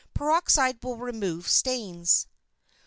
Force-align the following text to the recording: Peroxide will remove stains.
Peroxide 0.15 0.83
will 0.83 0.97
remove 0.97 1.47
stains. 1.47 2.25